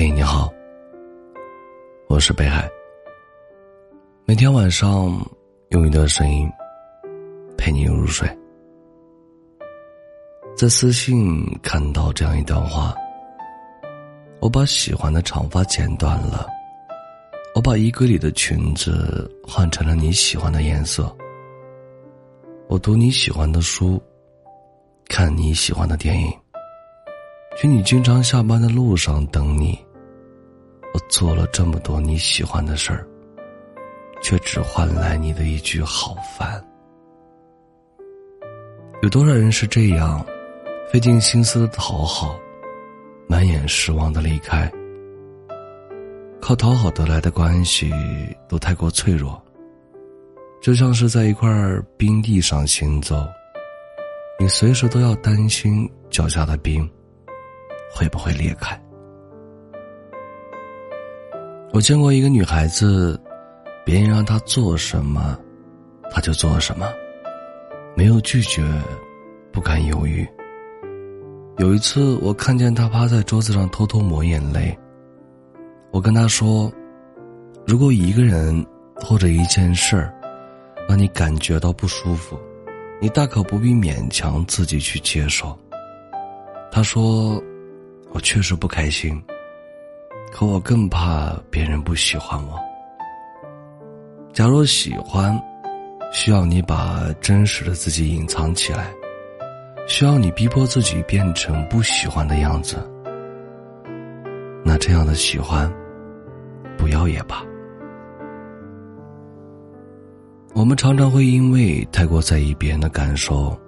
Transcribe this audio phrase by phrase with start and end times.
[0.00, 0.48] 嘿，你好，
[2.06, 2.70] 我是北海。
[4.26, 5.20] 每天晚上
[5.70, 6.48] 用一段声音
[7.56, 8.24] 陪你入睡。
[10.56, 12.94] 在私信看到这样一段话：
[14.38, 16.46] 我把喜欢的长发剪短了，
[17.56, 21.12] 我把衣柜里的裙子换成了你喜欢的颜色。
[22.68, 24.00] 我读你喜欢的书，
[25.08, 26.32] 看你喜欢的电影。
[27.56, 29.76] 去你经常下班的路上等你，
[31.08, 33.06] 做了这么多你喜欢的事儿，
[34.22, 36.62] 却只换来你的一句“好烦”。
[39.02, 40.24] 有多少人是这样，
[40.92, 42.38] 费尽心思的讨好，
[43.26, 44.70] 满眼失望的离开？
[46.40, 47.92] 靠讨好得来的关系
[48.48, 49.40] 都太过脆弱，
[50.60, 51.48] 就像是在一块
[51.96, 53.26] 冰地上行走，
[54.38, 56.88] 你随时都要担心脚下的冰。
[57.90, 58.78] 会不会裂开？
[61.72, 63.20] 我见过一个女孩子，
[63.84, 65.38] 别人让她做什么，
[66.10, 66.88] 她就做什么，
[67.94, 68.62] 没有拒绝，
[69.52, 70.26] 不敢犹豫。
[71.58, 74.76] 有一次，我看见她趴在桌子上偷偷抹眼泪，
[75.90, 76.72] 我跟她说
[77.66, 78.64] ：“如果一个人
[78.96, 80.12] 或者一件事儿
[80.88, 82.38] 让你感觉到不舒服，
[83.00, 85.56] 你大可不必勉强自己去接受。”
[86.72, 87.42] 她说。
[88.10, 89.22] 我确实不开心，
[90.32, 92.58] 可我更怕别人不喜欢我。
[94.32, 95.36] 假如喜欢，
[96.12, 98.92] 需要你把真实的自己隐藏起来，
[99.88, 102.76] 需要你逼迫自己变成不喜欢的样子。
[104.64, 105.72] 那这样的喜欢，
[106.76, 107.42] 不要也罢。
[110.54, 113.58] 我们常常会因为太过在意别人的感受，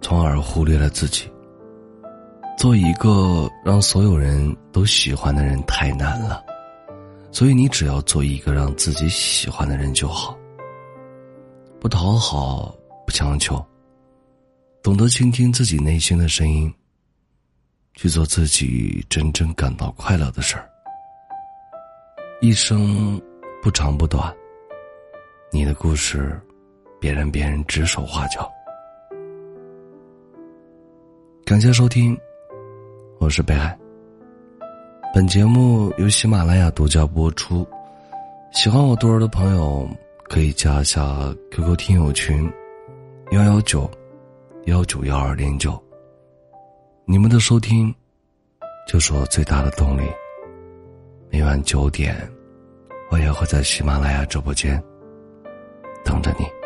[0.00, 1.30] 从而忽略了自己。
[2.62, 6.44] 做一个让所有人都喜欢的人太难了，
[7.32, 10.38] 所以你只要做一个让自己喜欢的人就好。
[11.80, 12.72] 不讨好，
[13.04, 13.60] 不强求，
[14.80, 16.72] 懂得倾听自己内心的声音，
[17.94, 20.70] 去做自己真正感到快乐的事儿。
[22.40, 23.20] 一生
[23.60, 24.32] 不长不短，
[25.50, 26.40] 你的故事，
[27.00, 28.48] 别让别人指手画脚。
[31.44, 32.16] 感谢收听。
[33.22, 33.78] 我是北海。
[35.14, 37.64] 本节目由喜马拉雅独家播出。
[38.50, 39.88] 喜欢我多儿的朋友，
[40.24, 42.52] 可以加一下 QQ 听友群：
[43.30, 43.88] 幺幺九
[44.64, 45.80] 幺九幺二零九。
[47.04, 47.94] 你们的收听，
[48.88, 50.02] 就是我最大的动力。
[51.30, 52.28] 每晚九点，
[53.08, 54.82] 我也会在喜马拉雅直播间
[56.04, 56.61] 等着你。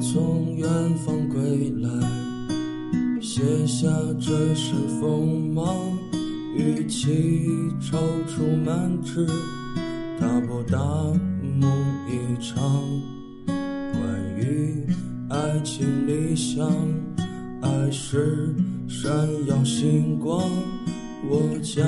[0.00, 0.68] 从远
[1.04, 1.90] 方归来，
[3.20, 3.88] 卸下
[4.20, 5.74] 这身锋芒，
[6.56, 7.10] 语气
[7.80, 7.96] 踌
[8.26, 9.26] 躇满志，
[10.18, 10.78] 踏破大
[11.60, 11.70] 梦
[12.08, 12.82] 一场。
[13.46, 13.96] 关
[14.38, 14.86] 于
[15.30, 16.68] 爱情理想，
[17.62, 18.54] 爱是
[18.88, 19.10] 闪
[19.46, 20.42] 耀星光，
[21.28, 21.84] 我将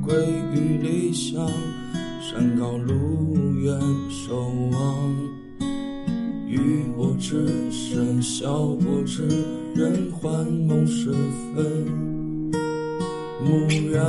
[0.00, 0.14] 归
[0.54, 1.46] 于理想，
[2.20, 3.78] 山高路远
[4.08, 4.36] 守
[4.70, 5.41] 望。
[6.52, 9.26] 与我只身笑过之
[9.74, 11.10] 人幻梦时
[11.54, 12.52] 分，
[13.42, 14.04] 蓦然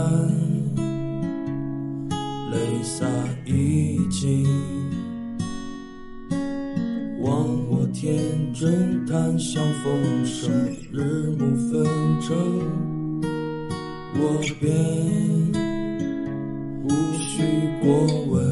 [2.52, 3.08] 泪洒
[3.46, 4.46] 衣襟，
[7.22, 8.20] 望我天
[8.54, 10.52] 真谈笑风生，
[10.92, 11.86] 日暮纷
[12.20, 12.30] 争，
[14.20, 14.22] 我
[14.60, 14.70] 便
[16.84, 17.42] 无需
[17.82, 17.88] 过
[18.30, 18.43] 问。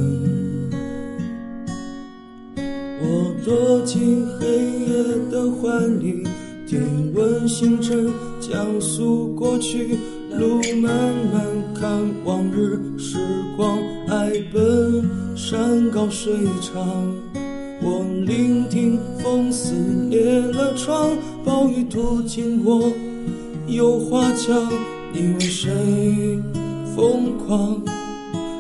[3.92, 6.24] 进黑夜的怀里，
[6.66, 6.80] 听
[7.14, 8.10] 闻星辰
[8.40, 9.98] 讲述过去，
[10.30, 11.44] 路漫漫
[11.74, 11.92] 看
[12.24, 13.18] 往日时
[13.58, 13.78] 光，
[14.08, 15.04] 爱奔
[15.36, 16.88] 山高水长。
[17.82, 19.74] 我聆听风撕
[20.10, 21.10] 裂了窗，
[21.44, 22.90] 暴雨途经过
[23.68, 24.72] 有花墙，
[25.12, 25.70] 你为谁
[26.96, 27.82] 疯狂？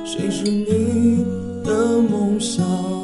[0.03, 1.23] 谁是你
[1.63, 3.00] 的梦想？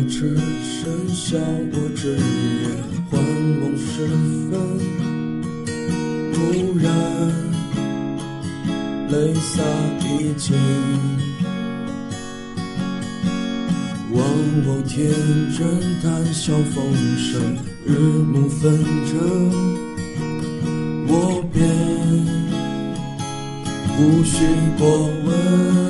[0.00, 1.36] 我只剩下
[1.72, 2.72] 我只愿
[3.10, 3.22] 幻
[3.60, 4.08] 梦时
[4.48, 4.50] 分，
[6.32, 6.38] 突
[6.78, 6.88] 然
[9.10, 9.62] 泪洒
[10.00, 10.56] 衣襟，
[14.14, 14.24] 忘
[14.64, 15.12] 我天
[15.52, 15.60] 真
[16.00, 16.82] 谈笑风
[17.18, 18.72] 生，日暮纷
[19.04, 19.20] 争，
[21.08, 21.60] 我便
[23.98, 24.46] 无需
[24.78, 25.89] 过问。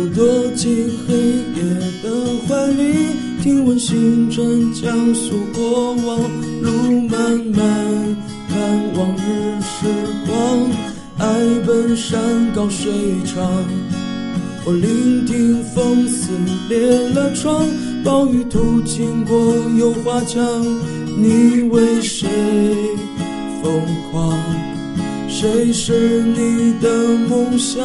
[0.00, 0.24] 我躲
[0.54, 1.62] 进黑夜
[2.04, 2.08] 的
[2.46, 6.20] 怀里，听闻星辰讲述过往，
[6.62, 8.16] 路漫漫，
[8.48, 8.56] 看
[8.94, 9.88] 往日时
[10.24, 10.70] 光。
[11.18, 11.26] 爱
[11.66, 12.16] 奔山
[12.54, 12.92] 高水
[13.26, 13.44] 长，
[14.64, 16.28] 我聆听风撕
[16.68, 17.66] 裂了窗，
[18.04, 19.36] 暴雨途经过
[19.76, 20.40] 油花墙，
[21.16, 22.28] 你为谁
[23.60, 24.38] 疯狂？
[25.28, 26.88] 谁是你的
[27.28, 27.84] 梦想？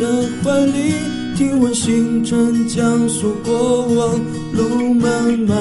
[0.00, 0.94] 的怀里，
[1.36, 4.18] 听闻星辰讲述过往，
[4.54, 5.58] 路漫漫，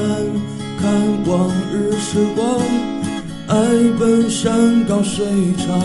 [0.80, 0.90] 看
[1.28, 2.58] 往日时光。
[3.48, 3.58] 爱
[4.00, 5.26] 奔山高水
[5.58, 5.78] 长，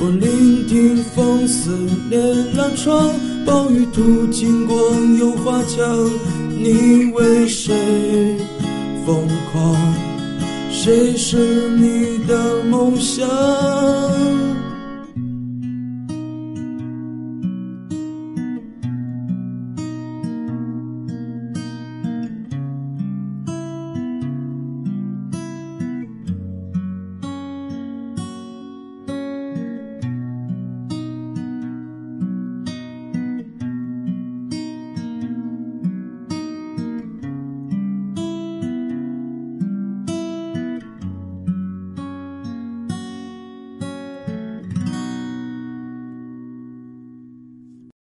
[0.00, 1.70] 我聆听风撕
[2.08, 2.18] 裂
[2.54, 3.12] 了窗，
[3.44, 4.74] 暴雨途经过
[5.18, 6.10] 有花墙，
[6.48, 7.74] 你为谁
[9.04, 9.76] 疯狂？
[10.70, 13.28] 谁是你的梦想？